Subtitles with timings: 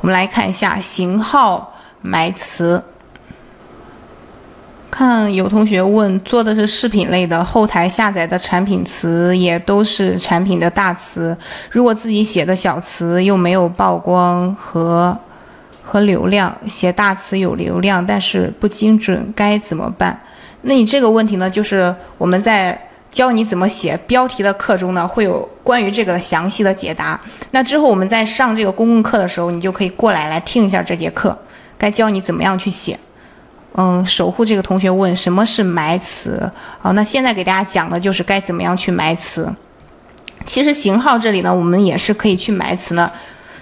[0.00, 2.82] 我们来看一下型号埋词。
[4.90, 11.36] 看有同学问，做的是视频类的，后台下载的产品词也都是产品的大词，
[11.70, 15.16] 如果自己写的小词又没有曝光和
[15.84, 20.20] 和流量，写大词有流量，但是不精准，该怎么办？
[20.62, 22.78] 那你这个问题呢，就是我们在
[23.10, 27.20] 教你怎么写标题的课中呢，会有关于这个详细的解答。
[27.50, 31.36] 那之后我们在上这个公共课的时候，你就可以过来来听一下这节课，
[31.76, 32.98] 该教你怎么样去写。
[33.74, 36.50] 嗯，守护这个同学问什么是埋词？
[36.80, 39.52] 好，那现在给大家讲的就是该怎么样去埋词。
[40.46, 43.10] 其实型号这里呢，我们也是可以去埋词呢，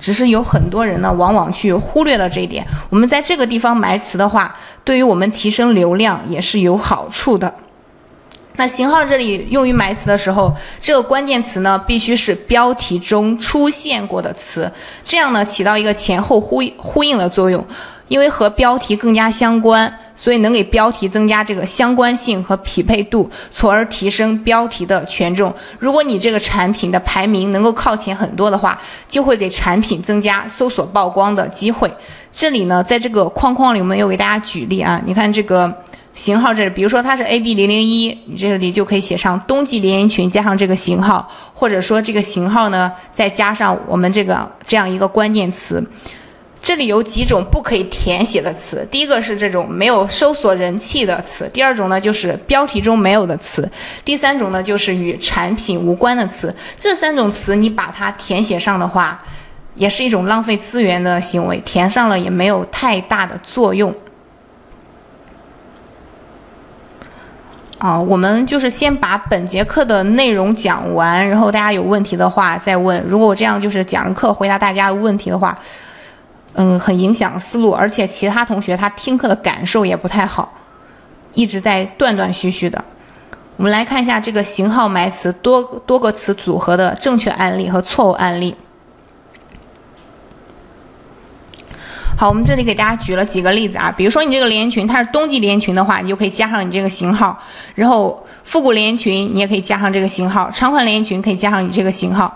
[0.00, 2.66] 只是有很多人呢，往往去忽略了这一点。
[2.90, 7.52] 我们在这个地方埋词的话，对于我们提升流量也是有好处的。
[8.56, 14.70] 那型号这里用于埋词的时候，这个关键词呢，必须是标题中出现过的词，
[15.02, 17.64] 这样呢，起到一个前后呼呼应的作用。
[18.08, 25.50] 因为和标题更加相关，所以能给标题增加这个相关性和匹配度，从而提升标题的权重。
[25.78, 28.78] 如果你这个产品的排名能够靠前很多的话，
[29.08, 31.90] 就会给产品增加搜索曝光的机会。
[32.30, 35.72] 这里呢，在这个框框里，我们又给大家举例啊，你看这个
[36.14, 45.82] 型号这里，比如说它是 AB 零零一，你这里就可以写上冬季连衣裙加上这个型号，或者说这个型号呢，再加上我们这个这样一个关键词。
[46.60, 53.68] 这里有几种不可以填写的词，第一个是这种没有搜索人气的词，第二种呢就是标题中没有的词，
[54.04, 56.54] 第三种呢就是与产品无关的词。
[56.78, 59.20] 这三种词你把它填写上的话，
[59.74, 63.92] 也是一种浪费资源的行为，填上了也没有太大的作用。
[67.82, 73.02] 啊，我们就是先把本节课的内容讲完，然后大家有问题的话再问。
[73.08, 75.58] 如果我这样就是讲课回答大家的问题的话。
[76.54, 80.52] 嗯，很影响思路，而且其他同学他听课的感受也不太好，
[81.32, 82.84] 一直在断断续续的。
[83.56, 88.54] 我们来看一下这个型号埋词多多个词组合的正确案例和错误案例。
[92.16, 97.36] 好，我们这里给大家举了几个例子啊，比如说你这个连衣裙它是冬季连衣裙的话，你就可以加上你这个型号；
[97.74, 102.34] 然后复古连衣裙你也可以加上这个型号，长款连衣裙可以加上你这个型号。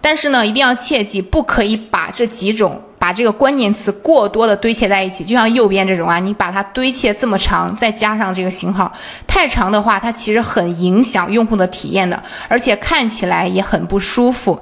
[0.00, 2.80] 但是呢，一定要切记，不可以把这几种。
[2.96, 8.90] 把这个关键词过多的堆砌在一起，就像右边这种啊，你把它堆砌这么长，再加上这个型号
[9.26, 14.58] 太长的话，它其实很影响用户的体验的，而且看起来也很不舒服。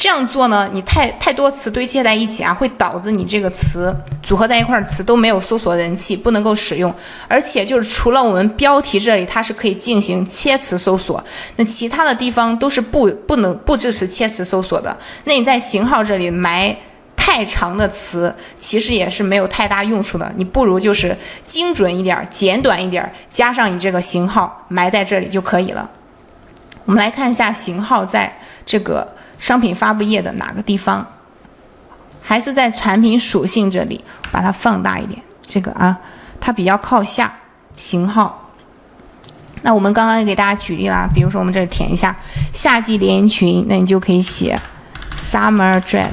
[0.00, 6.90] 这样做呢，你太太多词堆砌在一起啊，会导致你这个词组合在一块儿词都没有搜索人气，不能够使用。
[7.28, 11.22] 而且就是除了我们标题这里它是可以进行切词搜索，
[11.56, 14.96] 那其他的地方都是不不能不支持切词搜索的。
[15.24, 16.74] 那你在型号这里埋。
[17.22, 25.88] 太长的词其实也是没有太大用处的，你不如就是精准一点、简短一点，加上你这个型号埋在这里就可以了。
[26.84, 28.32] 我们来看一下型号在
[28.66, 29.06] 这个
[29.38, 31.06] 商品发布页的哪个地方，
[32.20, 35.20] 还是在产品属性这里，把它放大一点。
[35.40, 35.98] 这个啊，
[36.40, 37.32] 它比较靠下，
[37.76, 38.50] 型号。
[39.62, 42.16] 那我们刚刚也给大家举例啦，比如说我们这里填一下
[42.52, 44.58] 夏季连衣裙，那你就可以写
[45.18, 46.08] summer dress。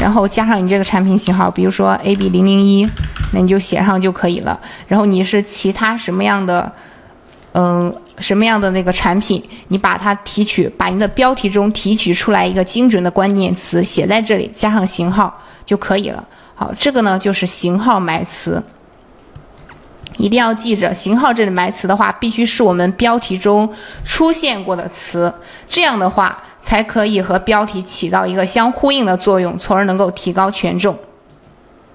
[0.00, 2.88] 然后加上你这个产品型号，比如说 AB 零零一，
[3.32, 4.58] 那你就写上就可以了。
[4.86, 6.72] 然后你是其他什么样的，
[7.52, 15.32] 嗯，什么样的那个产品，你把它提取，把你的标题中提取出来一个精准的关键词，写在这里，加上型号
[15.64, 16.22] 就可以了。
[16.54, 18.62] 好，这个呢就是型号埋词，
[20.16, 23.72] 一定要记着，型号这里埋词的话，必须是我们标题中
[24.04, 25.32] 出现过的词，
[25.66, 26.42] 这样的话。
[26.60, 30.94] 才可以和标题起到一个相呼应的作用，从而能够提高权重。